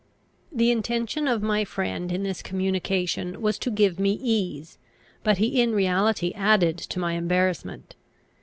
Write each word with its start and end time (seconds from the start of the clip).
The 0.51 0.71
intention 0.71 1.27
of 1.27 1.43
my 1.43 1.63
friend 1.63 2.11
in 2.11 2.23
this 2.23 2.41
communication 2.41 3.39
was 3.39 3.59
to 3.59 3.69
give 3.69 3.99
me 3.99 4.13
ease; 4.13 4.79
but 5.23 5.37
he 5.37 5.61
in 5.61 5.73
reality 5.73 6.31
added 6.31 6.79
to 6.79 6.97
my 6.99 7.13
embarrassment. 7.13 7.95